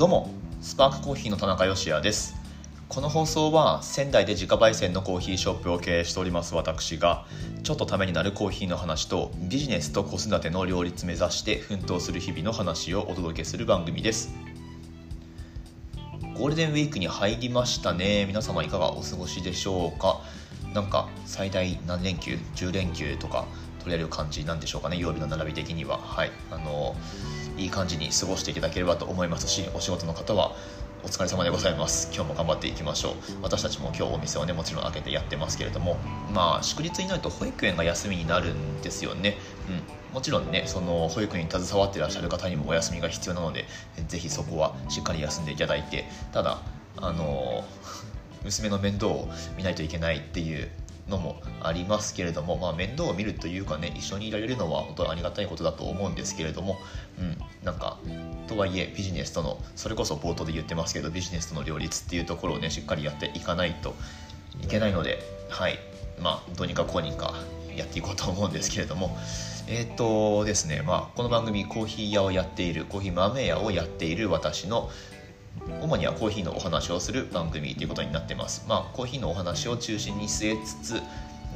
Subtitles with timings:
[0.00, 0.30] どうも
[0.62, 2.34] スパークコーヒーの田中芳也です。
[2.88, 7.26] この放送は仙台で自家焙煎のコーヒーショップを経営しております私が
[7.64, 14.34] ちょっとためになるコーヒーの話とビジネスと子育ての両立目指して奮闘する日々の話をお届けする番組です。
[16.34, 18.24] ゴールデンウィークに入りましたね。
[18.24, 20.22] 皆様いかがお過ごしでしょうか？
[20.72, 23.44] なんか最大何連休？10連休とか
[23.80, 24.96] 取れる感じなんでしょうかね？
[24.96, 25.98] 曜日の並び的には。
[25.98, 26.30] はい。
[26.50, 26.96] あの
[27.60, 30.56] いい感じに過ごしていただければと思いますしお仕事の方は
[31.02, 32.10] お疲れ様でございます。
[32.14, 33.14] 今日も頑張っていきましょう。
[33.42, 35.96] 私たちも今日お店をねもちろん開けてやってますけれども
[36.34, 39.36] まあ祝日になると保育園が休みになるんですよね。
[39.68, 40.14] うん。
[40.14, 43.66] もちろんねその保育園に携わってらっしゃる方にもお休みが必要なので
[44.08, 46.60] ぜひそこはしっかり休んでいただいてただ
[46.96, 47.64] あの
[48.44, 50.70] 娘の面倒を見ないといけないっていう
[51.10, 56.78] のもありますけれども、まあ、面倒を見るというかね一緒にいられるのは本当にありがたいことだと思うんですけれども、
[57.18, 57.98] うん、なんか
[58.46, 63.94] とはいえビジネスとのそれこそ冒頭で言ってますけどビジネスとの両立っていうところをねしっかりやっていかないと
[64.62, 65.18] いけないので
[65.50, 65.78] はい
[66.20, 67.34] まあどうにかこうにか
[67.76, 69.16] やっていこうと思うんですけれども
[69.68, 74.90] えっ、ー、とですねまあこの番組コーヒー屋をやっているコーヒー豆屋をやっている私の
[75.82, 78.64] 主にはコーヒーのお話をする番組ということになってます。
[78.68, 81.02] まあ、コーヒーのお話を中心に据えつつ、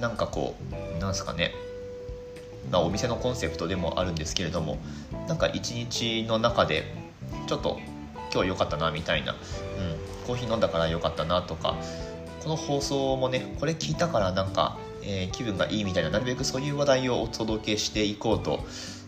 [0.01, 0.55] なんかこ
[0.97, 1.53] う、なんすかね、
[2.71, 4.79] まあ、お店のコンセプトでもあるんですけれども、
[5.29, 6.85] なんか一日の中で、
[7.47, 7.79] ちょっと
[8.33, 9.39] 今日良かったなみたいな、うん、
[10.27, 11.77] コーヒー飲んだから良かったなとか、
[12.43, 18.65] この放送もね、これ聞いたからなんか、えー、気分がいいみたいな、なるべくそういう話題をお届けしていこうと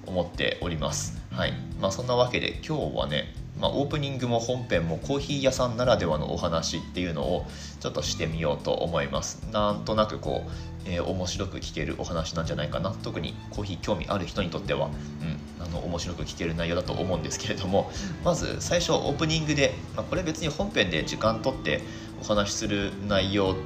[0.06, 1.20] 思っております。
[1.32, 1.52] はい。
[1.80, 7.46] まあそんなわけで今日はね、まあ、オープニングも本編もコーヒー屋さんならではのお話っていうのを
[7.80, 9.48] ちょっとしてみようと思います。
[9.50, 10.50] なんとなくこう、
[10.84, 12.94] えー、面白く聞けるお話なんじゃないかな。
[13.02, 17.90] 特にコーヒー興味ある人にとっては、うん、あの面白く聞ける内容だと思うんですけれども。
[18.24, 21.82] まず最初オープニングで、まあ、これ別に本編で時間とって
[22.20, 23.56] お話しする内容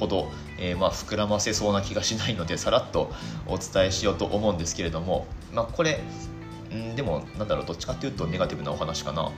[0.00, 3.12] ほど、えー、まあ膨らませそうな気がしないのでさらっと
[3.46, 6.00] お伝えしようと思うんですけれども、まあ、これ
[6.74, 9.30] んでもなんだろうどっちかっていうとネガティブなお話かな。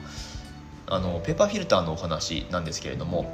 [0.91, 3.31] あのペーパーフィルターのお話なんですけれども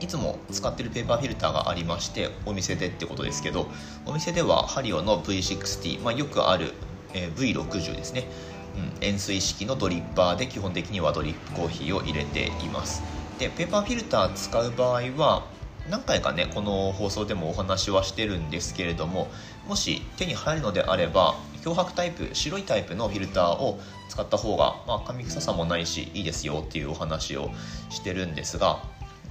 [0.00, 3.68] いつも使ってるペーパーフィルターがありましてお店でってことですけど
[4.04, 6.74] お店ではハリオの V60、まあ、よくある、
[7.14, 8.24] えー、V60 ですね、
[8.98, 13.02] うん、円錐式のドリッパーで基本的にはドリップコーヒーを入れています。
[13.38, 15.46] でペーパーフィルター使う場合は
[15.90, 19.28] 何回かねこの放送でもお話はしてるんですけれども
[19.66, 23.78] もし手に入るのであれば漂白タイプ白いタイプのフィルターを
[24.08, 27.50] 使った方が、まあ、紙臭さもないしいいですよっていうお話を
[27.88, 28.82] してるんですが、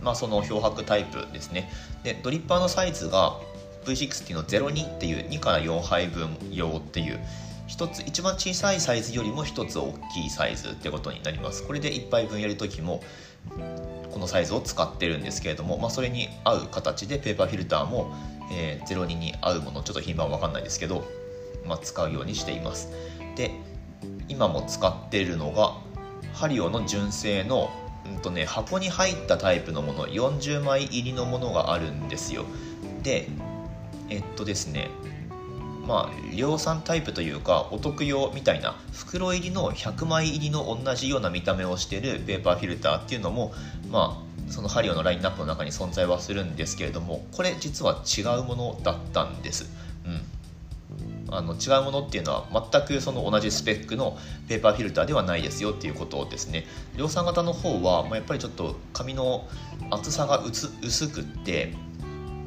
[0.02, 1.70] まあ、その漂白タイプですね。
[2.04, 3.38] でドリッパーのサイズが
[3.86, 7.20] V60 の02っていう2から4杯分用っていう
[7.68, 11.66] 一つ一番小さいサイズよりも一つ大きいサイズってことになります。
[11.66, 13.02] これで1杯分やるときも
[14.12, 18.14] このサイズを使ってるんですけれども、まあ、それに合う形でペーパーフィルターも、
[18.52, 21.04] えー、02に合うものちょっと品番わかんないですけど
[21.66, 22.90] まあ、使うようにしています。
[23.36, 23.52] で
[24.28, 25.78] 今も使ってるのが
[26.34, 27.70] ハリオの純正の、
[28.06, 32.46] うんとね、箱に入ったタイプのもの40枚入りのものがあるんですよ。
[33.04, 33.28] で
[34.10, 34.90] えっとですね
[35.88, 43.54] まあ量産タイプというかお得用みたいな袋入りの100枚入りの同じような見た目をしてるペーパーフィルターっていうのも
[43.90, 49.70] まあそのハリオのラインナップの中に存在はするんですけれどもこれ実は違うものだったんです、
[50.06, 50.10] う
[51.32, 54.18] ん、あの違うものっていうのは全くその同じスペックの
[54.48, 56.66] ペーパーフィルターではないですよっていうことですね。
[56.98, 59.48] 量産型の方は、まあ、やっぱりちょっと紙の
[59.90, 61.74] 厚さが薄くって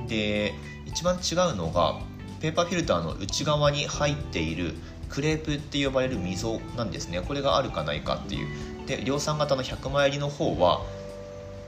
[0.06, 0.52] で
[0.86, 1.98] 一番違うのが
[2.40, 4.74] ペーパーフィルターの内側に入っている
[5.08, 7.22] クレープって呼ばれる溝なんですね。
[7.22, 8.48] これがあるかないかっていう。
[8.86, 10.82] で量産型の100枚入りの方は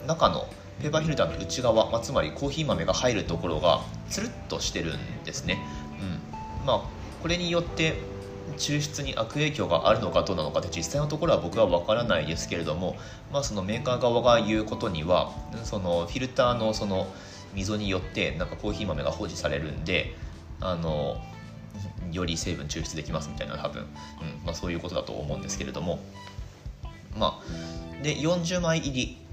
[0.07, 0.49] 中の
[0.81, 3.81] ペーパーフィルターの内側、まあ、つまりコーヒー豆が入るところが
[4.11, 5.59] つるっとしてるんですね、
[6.61, 6.83] うん、まあ
[7.23, 7.95] これによって
[8.59, 12.97] 抽出に悪影響があるのかどうなのかって実際のところは僕は分からないですけれども、
[13.33, 15.33] まあ、そのメーカー側が言うことには
[15.65, 17.07] そのフィルターのその
[17.55, 20.15] 溝によってなんかコーヒー豆が保持されるんで
[20.61, 21.17] あの
[22.13, 23.89] より成分抽出できますみたいな多分、うん。
[24.45, 25.99] まあ、そういうことだと思うんですけれども。
[27.17, 29.26] まあで40枚入り。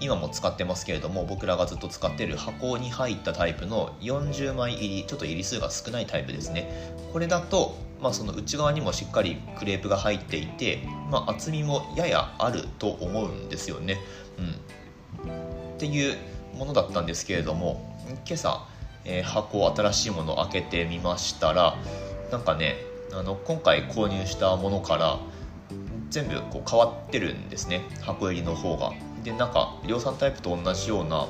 [0.00, 6.70] 今も使ってますけれども僕らがずっと使ってる箱に入ったタイプの40枚入りちょっと入り数が少ないタイプですね。
[7.12, 13.98] これだと、まあ、その内側にもしっかりクレープが入っていて、まあ、厚みもややあると思うんですよね、
[14.38, 16.16] うん、っていう
[16.56, 18.66] ものだったんですけれども今朝、
[19.04, 21.76] えー、箱新しいものを開けてみましたら
[22.30, 22.76] なんかね
[23.12, 25.18] あの今回購入したものから
[26.10, 27.82] 全部こう変わってるんですね。
[28.00, 28.92] 箱入りの方が。
[29.22, 31.26] でなんか量産タイプと同じような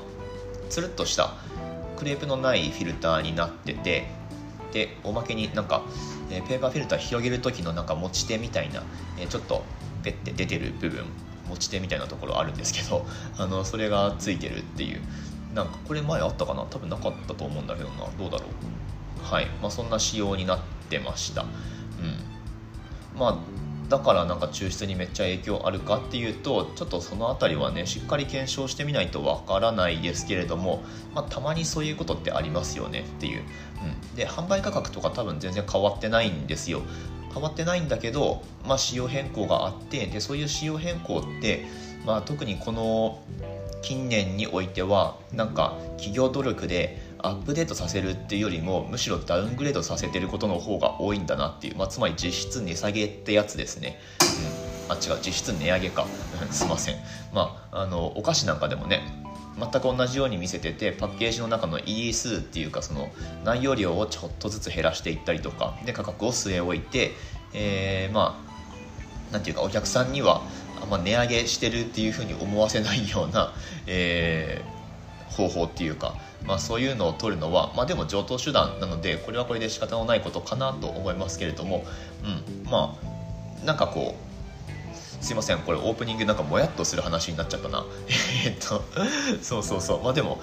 [0.69, 1.35] つるっとした
[1.97, 4.11] クレープのないフィルターになってて
[4.73, 5.83] でおまけになんか、
[6.31, 8.83] え、ペーパーフィルター広げる時のなんか持ち手みたいな、
[9.19, 9.65] え、ちょっと
[10.03, 11.05] ペッて出てる部分
[11.49, 13.07] 持ち手みたいなところあるんですけど
[13.37, 15.01] あのそれがついてるっていう。
[15.53, 16.63] なんかこれ前あったかな？
[16.63, 18.07] 多分なかったと思うんだけどな。
[18.17, 19.25] どうだろう？
[19.25, 21.43] はい、まあ、そんな仕様になってました。
[21.43, 21.49] うん。
[23.19, 23.39] まあ
[23.91, 36.83] だからなんか抽出にめっちゃ影響あるかっていうとちょっとその辺りはねしっかり検証してみないとわからないですけれども、まあ、たまにそういうことってありますよねっていう、うん、で販売価格とか多分全然変わってないんですよ。
[37.35, 41.65] 変わってないんだけど、まあ、仕様変更があってでそういう仕様変更って、
[42.05, 43.21] まあ、特にこの
[43.83, 53.99] 近年においてはなんか企業努力でアップデートさせるっていうよりもむしろダウングレードさせてることの方が多いんだなっていう、まあ、つまり実質値下げってやつですね、
[54.89, 56.07] あ違う実質値上げか。
[56.51, 56.97] すいません。
[57.33, 59.03] まああのお菓子なんかでもね
[59.59, 63.11] 全く同じように見せててパッケージの中の ED 数っていうかその
[63.45, 67.13] 内容量をちょっとずつ減らしていったりとかで価格を据え置いて、
[67.53, 68.41] えー、ま
[69.31, 70.43] あなんていうかお客さんには
[70.83, 73.53] あんま値上げしてるっていうふうに思わせないような、
[73.87, 74.70] えー、
[75.41, 76.15] 方法っていうか、
[76.47, 81.85] まあ、そういうのを取るのは、まあ、でも上等手段なのでこれはこれで仕方のないことかなと思いますけれども、
[82.25, 82.97] うん、ま
[83.63, 84.31] あなんかこう
[85.25, 87.85] すいませんこれオープニングなんかもやっとする話になっちゃったな。
[88.47, 88.83] えっと
[89.43, 90.03] そうそうそう。
[90.03, 90.41] まあでも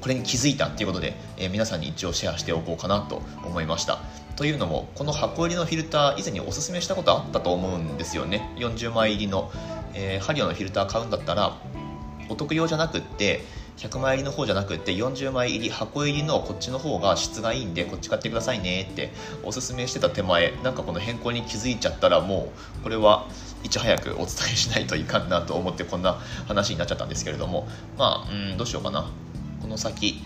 [0.00, 4.00] これに気づいたっていうことで、えー、皆さんに一応シェアしておこうかなと思いました。
[4.34, 8.50] というのもこの箱入りのフィルター以前におすすめしたことあったと思うんですよね。
[8.56, 9.52] 40枚入りの、
[9.94, 11.56] えー、ハリオのフィルター買うんだったら
[12.28, 13.44] お得用じゃなくって
[13.80, 19.10] 100枚入りの方じゃなくて40枚入り箱入りのこっちの方が質がいいんでこっち買ってくださいねって
[19.42, 23.26] おすすめしてた手前なんかこの変更に気づいちゃったらもうこれは
[23.64, 27.66] いち早くお伝えしないといかんなと思ってこんな話になっちゃったんですけれども
[27.96, 29.10] まあうんどうしようかな。
[29.62, 30.22] この先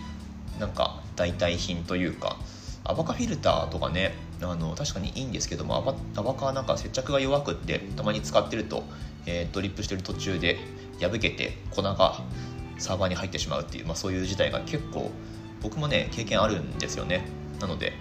[0.59, 2.37] なんか代替品というか
[2.83, 8.83] アバカフィルターとかねあの確かにいいんですけどもアバアバカはなんか接着が弱くってたまに使ってると、
[9.25, 10.57] えー、ドリップしてる途中で
[10.99, 12.21] 破けて粉が
[12.77, 15.11] サーバーに入ってしまうっていう、まあ、そういう事態が結構
[15.61, 17.27] 僕もね経験あるんですよね。
[17.59, 17.93] なので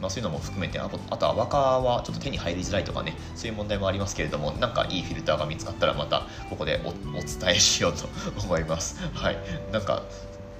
[0.00, 8.06] まあ、そういうのも含めてあとアバカはちょっと手に入りづらいとかねそういう問題もありますけれどもなんかいいフィルターが見つかったらまたここでお伝えしようと
[8.44, 9.00] 思います。
[9.14, 9.38] はい。
[9.72, 10.02] なんか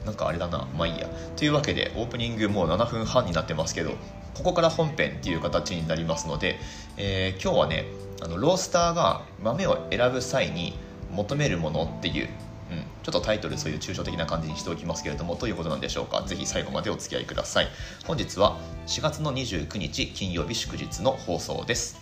[0.05, 0.67] なんかあれだな。
[0.77, 1.09] まあいいや。
[1.37, 3.91] というわけでオープニングもう7分半になってますけど
[4.35, 6.59] ここから本編っていう形になりますので、
[6.97, 7.85] えー、今日はね
[8.23, 10.79] あのロースターが豆を選ぶ際に
[11.13, 12.29] 求めるものっていう
[12.71, 16.23] うん、ちょっとタイトルそういう抽象的な感じにしておきますけれどもどういうことなんでしょうか。
[16.23, 17.69] ぜひ最後までお付き合いください。
[18.07, 21.99] 本日は4月の29日金曜日祝日の放送です。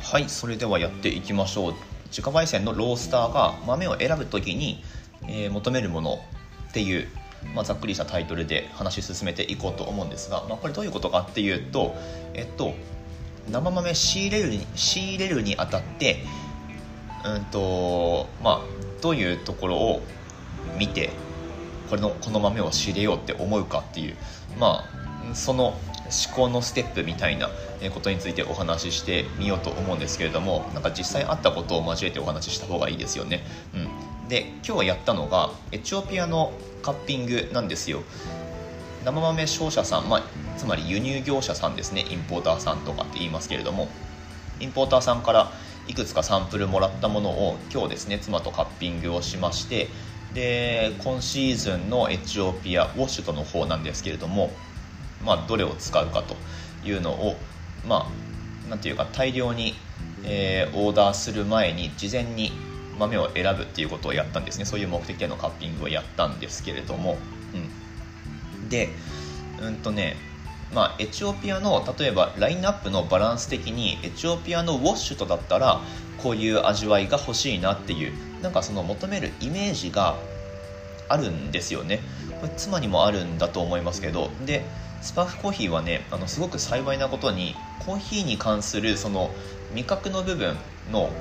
[0.00, 1.74] はいそれではやっていきましょう。
[2.06, 4.84] 自家焙煎のロースターが豆を選ぶ時に、
[5.28, 6.18] えー、求めるもの
[6.68, 7.08] っていう
[7.54, 11.94] まあ、ざっくりしたタイトルで話進めていこうと思うんですが、まあ、これどういうことかっていうと、
[12.34, 12.74] えっと、
[13.50, 16.24] 生豆仕入れるに仕入れるにあたって
[17.24, 18.60] うんとまあ
[19.00, 20.02] どういうところを
[20.78, 21.10] 見て
[21.88, 24.16] これのこの豆を仕入れようって思うかっていう
[24.58, 24.84] ま
[25.30, 27.48] あその思考のステップみたいな
[27.94, 33.42] ことについてお話ししてみようと思うんですけれどもなんか実際あったことを交えてお話しした方がいいですよね。
[33.74, 38.02] うん、で今日やったのがエチオピアのカッピングなんですよ。
[39.04, 40.22] 生豆商社さん、まあ、
[40.56, 43.88] つまり輸入業者さんですねインポーターさんとかって言いますけれども
[44.60, 45.50] インポーターさんから
[45.88, 49.88] いくつかサンプルもらったものを今日ですね妻とカッピングをしまして
[50.34, 54.50] で今シーズンのエチオピアウォッシュとの方なんですけれども、
[55.24, 56.36] まあ、どれを使うかと
[56.86, 57.36] いうのを
[57.86, 58.08] ま
[58.66, 59.74] あなんていうか大量に、
[60.24, 62.52] えー、オーダーする前に事前に
[62.98, 64.64] 豆を選ぶっていうことをやったんですね。
[64.64, 67.18] そういう目的でのカッピングをやったんですけれども、
[68.62, 68.90] うん、で
[69.60, 70.16] うんとね
[70.72, 75.82] まあ、エチオピアの例えばラインナップのバランス的にエチオピアのウォッシュとだったら
[76.16, 80.22] こういう味わいが欲しいなっていうなんかその求めるイメージが
[81.08, 82.00] あるんですよね。
[82.40, 84.30] これ妻にもあるんだと思いますけど。
[84.40, 84.70] で
[85.02, 89.34] スパークコーヒーはねあのすごく幸いなことにコーヒーに関するその
[89.72, 90.56] 味覚の部分
[90.90, 91.12] の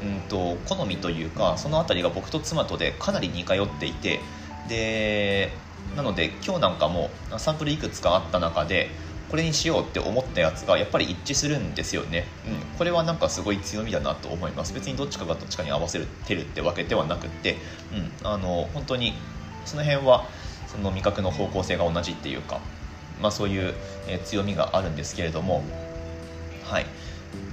[0.00, 4.22] うんと好みというかその辺りが僕と妻とでかなり似通っていて。
[4.66, 5.67] で
[5.98, 8.88] なので今日なんかもサンプルいくつかあった中で
[9.28, 14.72] これにしようって思ったやつがやっぱり一致するんですよね、うん、これはなんかすごい強みだなと思います。
[14.72, 17.56] 別にどっちかがどっちかに合わせてるってわけではなくって、
[18.22, 19.12] うん、あの本当に
[19.64, 20.24] その辺は
[20.68, 22.60] その味覚の方向性が同じっていうか、
[23.20, 23.74] まあ、そういう
[24.24, 25.64] 強みがあるんですけれども
[26.62, 26.86] はい。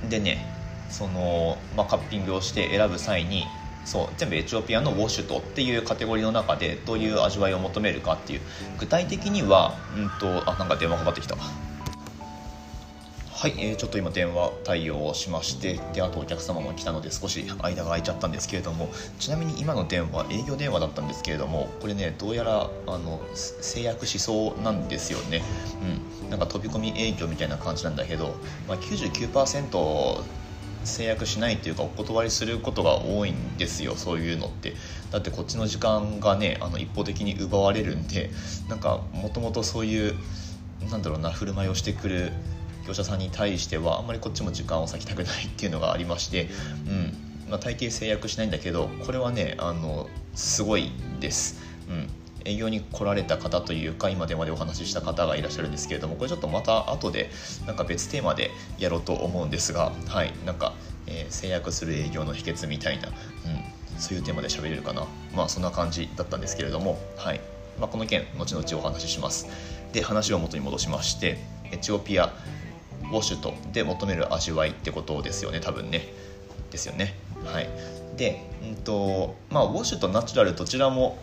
[0.07, 0.45] でね
[0.91, 3.45] その、まあ、カッピングをして選ぶ際に
[3.85, 8.41] そう全部エチオピアのウォッシュトっていうカテゴリーの中でどういう味わいを求めるかっていう。
[8.79, 11.35] 具体的にはうんとあなんか電話かかってきた。
[11.35, 11.41] は
[13.49, 18.89] い、えー、ちょっと今電話対応をしましてであとお客様も来たので少し間が空いちゃったんですけれども
[19.19, 25.43] ちなみに今の電話営業電話だったんですけれどもこれねどうやらあの制約しそうなんですよね。
[26.23, 28.35] うんなんか飛び込み営業みたいな感じなんだけど、
[28.67, 30.23] まあ、99%
[30.85, 34.73] 制約しないというかお断りすることが多いんですよそういうのって。
[35.11, 38.31] だってこっちの時間がねあの一方的に奪われるんで
[38.69, 40.15] なんかもともとそういう
[40.89, 42.31] なんだろうな振る舞いをしてくる
[42.87, 46.49] 業者さんに対してはあんまりこっちも時間を割きたくないっていうのがありまして、
[46.87, 47.49] うん。
[47.49, 51.61] まあ、大抵制約しないんだけどこれはねあのすごいです。
[51.89, 52.24] うん。
[52.45, 57.29] 営業に来られた方というか今電話でお話しした方がいらっしゃるんですけれどもこれちょっとまた後で
[57.65, 60.73] なんか別テーマでやろうと思うんですがはいなんか、
[61.07, 63.13] えー、制約する営業の秘訣みたいな、うん、
[63.99, 65.07] そういうテーマで喋れるかな。
[65.35, 67.41] まあそんな感じだったんですけれどもはい、
[67.79, 69.47] まあ、この件後々お話しします。
[69.91, 71.39] で話を元に戻しまして
[71.71, 72.33] エチオピア
[73.03, 76.07] ウォシュとで求める味わいってことですよね多分ね。
[76.71, 77.15] ですよね。
[77.45, 77.69] はい。
[78.17, 81.17] で、うんとまあ、ウォッシュとナチュラルどちらも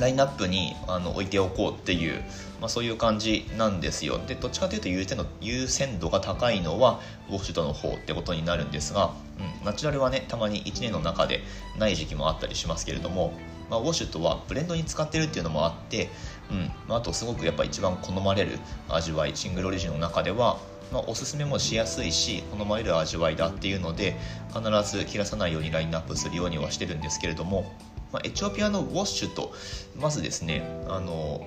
[0.00, 2.22] ラインナップにあの置いておこうっていう、
[2.60, 4.18] まあ、そういう感じなんですよ。
[4.26, 7.00] でどっちかというと優先の優先度が高いのは
[7.30, 9.12] ウォシュとの方ってことになるんですが、
[9.60, 11.40] うん、ナチュラルはねたまに1年の中で
[11.78, 13.32] ない時期もあったりしますけれども、
[13.70, 16.10] まあ、ウォシュとはブレンドに使ってるっていうのもあって、
[16.50, 20.58] うんまあ、あとすごくやっぱ一番好まれる味わいシングルオリジンの中では
[20.92, 24.16] まあ、おすすめもしやすいし好まれる味わいだっていうので
[24.54, 27.72] 必ず切らさないようにラインナップするようにはしてるんですけれども、
[28.16, 29.52] まあ、エチオピアのウォッシュと
[29.94, 31.46] まずですねあの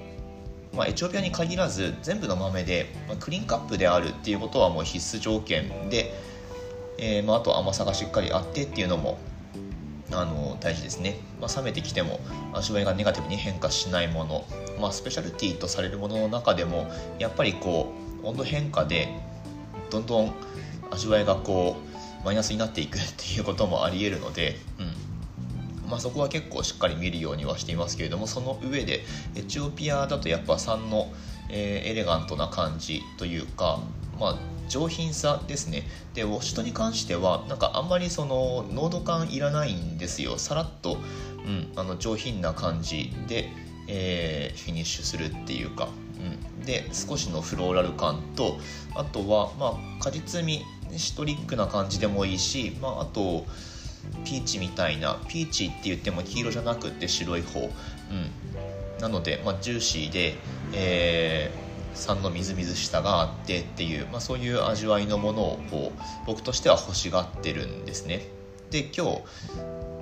[0.72, 6.14] まあ、エチオピアに限らず全部の豆で、まあ、クリーンカップであるっていうことはもう必須条件で、
[7.00, 9.18] えーまあ、あと甘さがしっかりあってっていうのも
[10.12, 12.20] あの大事ですね、まあ、冷めてきても
[12.54, 14.46] 味わいがネガティブに変化しないもの、
[14.80, 17.92] まあ、スペシャルティとされるものの中でもやっぱりこ
[18.24, 19.10] う温度変化で
[19.90, 20.32] どんどん
[20.92, 21.78] 味わいがこ
[22.22, 25.09] うマイナスになっていくっていうこともありえるので、うん。
[25.90, 29.02] まあ、そこは結構しっかり見るようにはしていますけれどもその上で
[29.36, 31.12] エチオピアだとやっぱ酸の、
[31.50, 33.80] えー、エレガントな感じというか、
[34.20, 35.84] まあ、上品さですね。
[36.14, 40.38] でウォッシュトに関してはなんかあんまりその濃度感いらないんですよ。
[40.38, 40.98] さらっと、
[41.46, 43.50] うん、あの上品な感じで、
[43.88, 48.58] えー、フィニッシュするっていうかうん、で少しのフローラル感と
[48.94, 50.64] あとは、まあ、果実味
[50.98, 53.46] シトリックな感じでもいいし、まあ、あと
[54.26, 57.72] ピーチみたいなピーチって言っても黄色じゃなくって白い方、うん、
[59.02, 60.36] なので、まあ、ジューシーで、
[60.74, 68.28] えー、酸のみずみずしさがあってっていう、まあ、そういう味わいのものをこう僕としては欲しがってるんですね。
[68.72, 69.24] で今日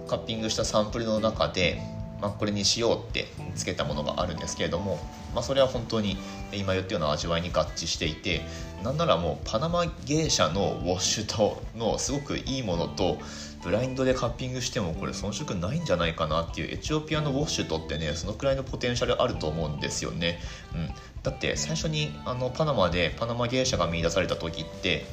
[0.08, 1.82] カッピングしたサンプルの中で
[2.22, 5.00] まあ、これにしようってつけたものがあるんですけれども、
[5.34, 6.18] まあ、それは本当に
[6.52, 8.42] 今言ったような味わいに合致していて
[8.84, 13.18] なんならもうパナマ芸者のウォッシュとのすごくいいものと
[13.64, 20.40] ブラインドでカッピングしてもこれ遜色ないんじゃないかなっていうエチオピアのウォッシュとってねそのくらいのポテンシャルあると思うんですよね、
[20.74, 20.88] うん、
[21.24, 25.06] だって最初にあのパナマでパナマ芸者が見出された時って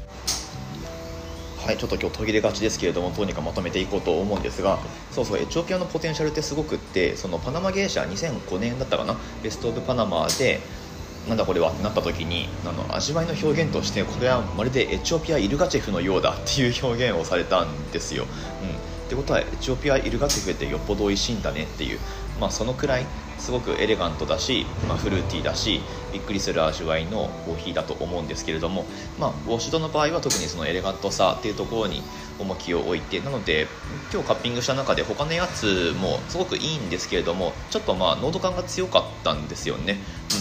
[1.65, 4.79] はい、ちょっと今日途切れがちですけれどもどうにかまとめていこうと思うんですが
[5.11, 10.61] そうそうエチオピアのポテンシャルってすごくってそのパナマ芸者2005年だったかなベスト・オブ・パナマで
[11.27, 18.25] なんだこれはってなった時にあの味わいの表現としてこれはまるでエチオピア・イルガチェフのようだっていう表現をされたんですよ。
[18.63, 21.99] うんってことはエチオピア・イルガチェフってよっぽど美味しいんだねっていう、
[22.41, 23.07] まあ、そのくらい
[23.45, 25.83] すごくエレガントだし、まあ、フルーティーだし
[26.15, 28.87] びっくりする味わいのコーヒーだと思うんですけれども、
[29.21, 32.03] まあ、ウォッシュドの場合は特にそのエレガントさっていうところに
[32.39, 33.67] 重きを置いてなので
[34.13, 39.99] 今日カッピングした中で他のやつもすごくいいんですけれどもちょっとまあ濃度感が強かったんですよね、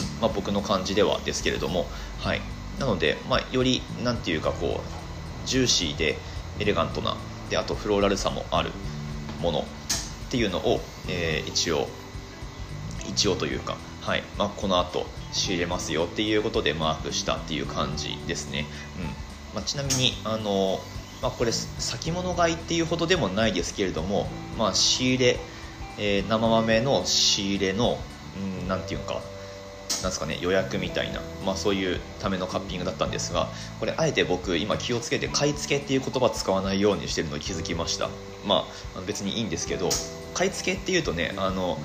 [0.08, 1.86] うんまあ、僕の感じではですけれども。
[2.20, 2.42] はい。
[2.80, 6.18] なので、まあ、より何ていうかこうジューシーで
[6.60, 7.18] エレガントな
[7.50, 8.72] であとフローラルさもある
[9.42, 9.64] ものっ
[10.32, 11.88] ていうのを、えー、一応
[13.10, 14.24] 一応というか、はい。
[14.38, 18.66] まあ、この後仕入れますよっていうことでマークしたっていう感じですね、
[19.00, 19.06] うん。
[19.56, 20.80] まあ、ちなみにあの、
[21.22, 25.40] まあ、これ先物買いっていうほどでもないですけれども、まあ、仕入れ、
[25.98, 27.98] えー、生豆の仕入れの
[28.68, 29.22] 何、うん、て言うか
[30.02, 33.48] なんすかね予約みたいな、まあ、そういうためのカッピングだったんですが
[33.80, 38.10] これあえて僕今気をつけて買い付けっていう言葉使わないようにしてるのに気づきました。
[38.46, 39.90] まあ別にいいんですけど
[40.34, 41.78] 買い付けっていうとねあの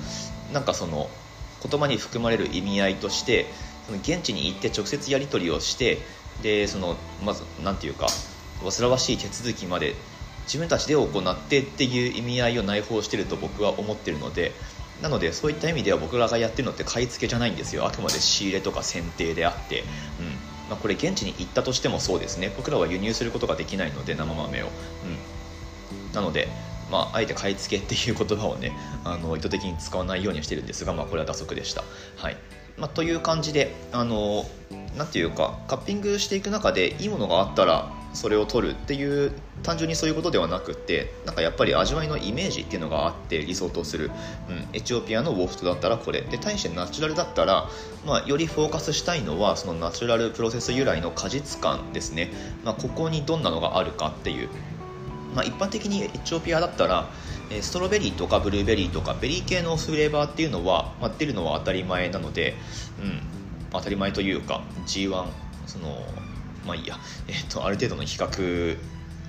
[0.53, 1.09] なんかその
[1.67, 3.47] 言葉に含まれる意味合いとして
[3.85, 5.99] その現地に行って直接やり取りをして
[6.41, 8.07] でそのまず何て言うか
[8.63, 9.95] 煩わしい手続きまで
[10.45, 14.53] 自分たちで行ってっていう意味合いを内包してると僕は思ってるので
[15.01, 17.85] なのでそういった意味では僕らがやってるのって買い付けじゃないんですよ。
[17.85, 19.85] あくまで仕入れとか選定であって、うん。
[20.69, 22.51] まあ、これ現地に行ったとしてもそうですね。
[22.55, 26.49] 僕らは輸入することができないので生豆を、うん、なので
[26.91, 28.71] まあ、あえて買い付けっていう言葉をね
[29.03, 31.83] あの意図的に使わないようにしてるんですが、まあ、これは打足でした。
[32.17, 32.37] はい。
[32.77, 34.45] まあ、という感じであの
[34.97, 39.31] なていうかカッピングしていく中でいいものがあったらそれを取るっていう
[39.61, 44.09] 単純にそういうことではなくってなんかやっぱり味わいのイメージっていうのがあって理想とする、
[44.49, 46.21] うん、エチオピアのウォッシュトだったらこれ。
[46.21, 47.69] で対してナチュラルだったら、
[48.05, 52.31] まあ、よりフォーカスしたいのはそのナチュラルプロセス由来の果実感ですね、
[52.63, 54.49] まあ、ここにどんなのがあるかっていう、
[55.35, 57.09] まあ、一般的にエチオピアだったら
[57.61, 62.55] ストロベリーとかブルーベリーとかベリー系のフレーバーっていうのは、まあ、出るのは当たり前なので、
[63.01, 63.21] うん、
[63.71, 65.25] 当たり前というか G1
[65.65, 66.01] その
[66.65, 68.77] まあいいや、えーと、ある程度の比較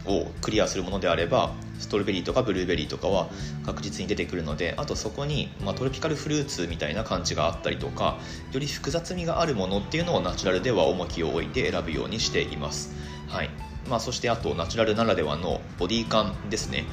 [0.07, 3.29] をクリアするものであればストロベリーとかブルーベリーとかは
[3.65, 8.19] 確実に出てくるのであとそこに、まあ、トロピカルフルーツみたいな感じがあったりとか
[8.53, 12.95] より複雑味があるものっていうのをナチュラルでは重きを置いて選ぶようにしています、
[13.29, 13.70] はい。
[13.89, 16.85] まあ、そしてあとナチュラルならではのボディ感ですね、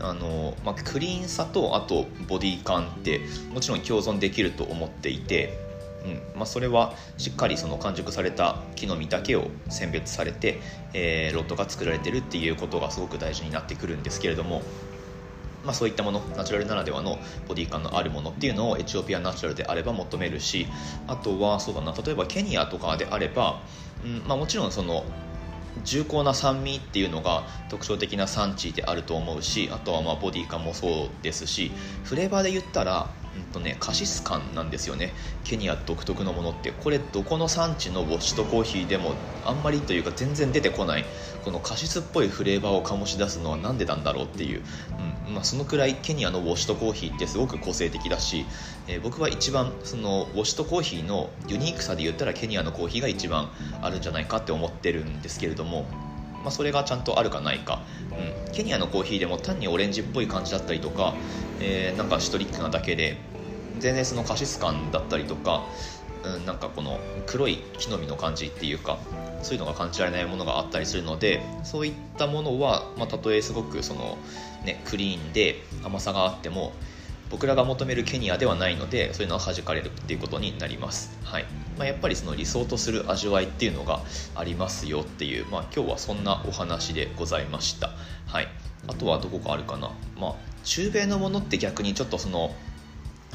[0.00, 0.06] うん。
[0.06, 3.20] あのまあ、クリーンさとあとボディ感って
[3.52, 5.58] もちろん共存できると思っていて
[6.04, 6.38] うん。
[6.38, 10.60] まあ、それはしっかりその完熟された木の実だけを選別されて、
[10.92, 14.62] えー、ロットが作られてるっていうことがすごく大事になってくるんですけれども、
[15.64, 20.66] まあ、そういったものナチュラルならではのボディ感のあるものっていうのをエチオピアナチュラルであれば求めるし
[21.06, 23.62] あとはそうだな例えばケニアとかであれば、
[24.04, 24.22] うん。
[24.26, 25.04] まあ、もちろんその
[25.82, 31.72] 重厚な酸味っていうのが特徴的な産地であると思うしあとはまあボディ感もそうですし
[32.04, 35.12] フレーバーで言ったらうんとね、カシス感なんですよね。
[35.42, 41.04] ケニア独特のものってこれどこの産地のウォッシュとコーヒーでもあんまりというか全然出てこない。
[41.44, 44.62] このカシスっぽいフレーバーを醸し出すのは何でなんだろうっていう、
[45.26, 45.34] うん。
[45.34, 48.46] まあ、そのくらいケニアのウォシュとコーヒーってすごく個性的だし、
[48.88, 53.50] えー、僕は一番そのウォシュとコーヒーのユニークさで言ったらケニアのコーヒーが一番
[53.82, 55.86] あるんじゃないかって思ってるんですけれども
[56.44, 57.82] まあ、それがちゃんとあるかないか、
[58.46, 61.14] うん、ケニアのコーヒーでも単にオレンジっぽい感じだったりとか、
[61.60, 63.16] えー、なんかシトリックなだけで
[63.78, 65.64] 全然そのカシス感だったりとか、
[66.24, 68.98] うん、なんかこの黒い木の実の感じっていうか
[69.42, 74.16] そういうのが感じられないものがあったりするのでそういったものは、まあ、たとえすごくその、
[74.64, 76.72] ね、クリーンで甘さがあっても
[77.30, 81.46] 僕らが求めるケニアではないのでそういうのは弾かれるっていうことになります、はい。
[81.76, 84.00] まあ、やっぱりその理想とする味わいっていうのが
[84.36, 87.90] ありますよっていう、まあ、今日はそんなお話でございました、
[88.26, 88.48] はい、
[88.86, 92.54] あとはどこかあるかな、まあ、中米のものって逆にちょっとその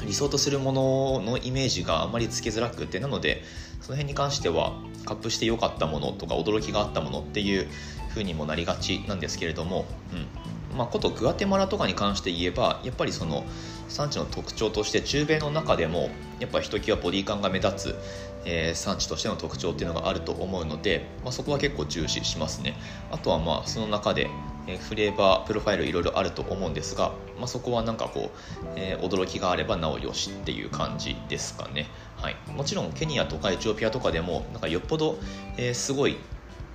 [0.04, 3.42] 理想とするもののイメージがあまりつけづらくてなので
[3.80, 7.66] その辺に関してはカップして良かったものとか驚きがあったものっていう
[8.10, 10.50] 風にもなりがちなんですけれども、うん。
[10.76, 13.44] まあ、ことグアテマラとかに関して言えばやっぱりその
[13.88, 17.98] 産地の特徴として中米の中でもやっぱひときわボディ感が目立つ、
[18.44, 22.76] えー、産地としての特徴っていうのがあると思うので、まあ、そこは結構重視しますね。
[23.10, 24.30] あとはまあその中で
[24.66, 35.18] えフレーバープロファイルいろいろあると思うんですが、まあ、そこはなんかこう、えー、驚きがあればなおよしっていう感じですかね、はい、もちろんケニアとかエチオピアとかでもなんかよっぽど、
[35.56, 36.16] えー、すごい、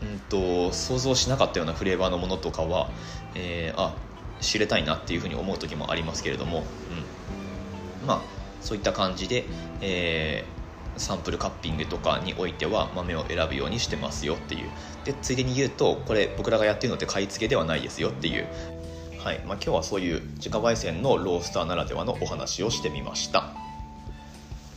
[0.01, 2.89] うんと、想像しなかったようなフレーバーのものとかは、
[3.35, 3.93] えー、あ
[4.41, 6.63] 知れたいなっていうふうに思う時もありますけれども、
[8.01, 8.21] うん、まあ
[8.61, 9.45] そういった感じで、
[9.81, 10.54] えー
[10.97, 14.69] サンプルカッピングとかにおいては豆を選ぶようにしてますよっていう。
[15.03, 18.47] でついでに言うとこれ僕らがやってるのって買い付けではないですよっていう。
[19.19, 19.39] はい。
[19.39, 23.51] まあ、今日はそういう自家焙煎のロースターならではのお話をしてみました。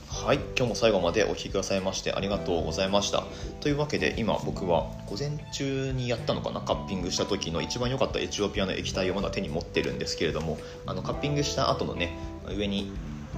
[0.09, 0.38] はい。
[0.57, 3.24] 今日も最後までお聴きくださいましてありがとうございました。
[3.61, 6.61] というわけで今僕は午前中にやったのかな？
[6.61, 12.16] カッピングした時の一番良かったエチオピアの液体をまだ手に持ってるんですけれどもあのカッピングした後のね
[12.48, 12.90] 上に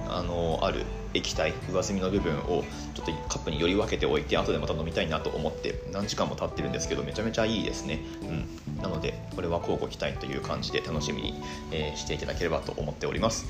[0.07, 11.33] あのある液体上澄みの部分をちょっとカップにより分けておいて後でまた飲みたいなと思って何時間も経ってるんですけどめちゃめちゃいいですね、うん、なのでこれは交互期待という感じで楽しみに、
[11.71, 13.45] えー、していただければと思っております。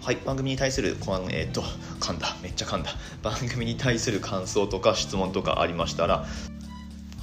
[0.00, 2.36] はい番組に対するえー、っと噛んだ。
[2.42, 2.90] めっちゃ噛んだ。
[3.22, 6.26] 番組に対する感想とか質問とかありましたら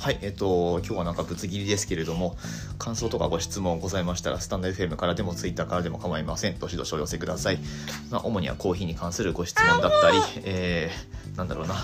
[0.01, 2.35] はい、えっと、今日はなんかぶつ切りですけれども、
[2.79, 6.57] 感想とかご質問ございましたら、スタンド FM からでも Twitter からでも構いません。
[6.57, 7.59] どしどしお寄せください。
[8.09, 11.75] まあ、主にはコーヒーに関するご質問だったり、えー、なんだろうな、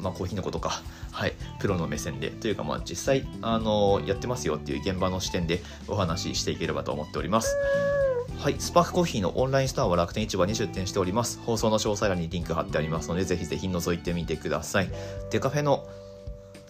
[0.00, 7.54] まあ、コーヒーのことか、はい、プロの目線で、というか、まあ、実際、あの、やってますよっていう現場の視点でお話ししていければと思っております。
[8.40, 11.38] はい、スパークコーヒーのオンラインストアは楽天市場に出店しております。
[11.46, 14.90] 放送の詳細欄にリンク貼ってありますので、ぜひぜひ覗いてみてください。
[15.30, 15.86] デカフェの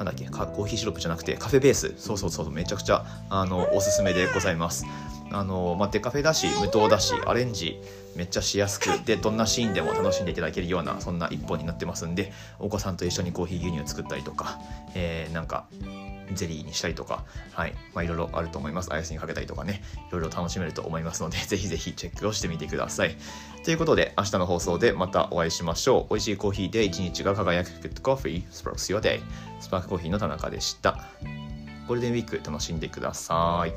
[0.01, 1.95] なんだっけコーヒーシロップじゃなくてカフェベース。
[1.99, 4.87] そうそうそうめちゃくちゃあのおすすめでございます。
[5.31, 7.81] あの、まあ、デカフェだし無糖だしアレンジ
[8.17, 14.59] めっちゃしやすくでどんなシーンでも楽しんでいただけるようなそんな一本になってますんでお子さんと一緒にコーヒー牛乳作ったりとか、
[14.95, 15.67] えー、なんか
[16.35, 18.93] ゼリーにしたりとか、はい、まあ、いろいろあると思います。
[18.93, 23.17] アイスにかけたりとかね、いろいろ楽しめると思いますので、 ぜひぜひチェックをしてみてください。
[23.65, 26.15] ということで、明日の放送でまたお会いしましょう。
[26.15, 29.21] 美味しいコーヒーで一日が輝く Good Coffee Sparks Your Day
[29.61, 30.99] スパークコーヒーの田中でした。
[31.87, 33.73] ゴールデンウィーク楽しんでください。